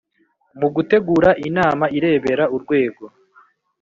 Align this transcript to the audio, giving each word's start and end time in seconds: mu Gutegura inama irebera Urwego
mu 0.59 0.67
Gutegura 0.75 1.29
inama 1.47 1.85
irebera 1.97 2.43
Urwego 2.55 3.03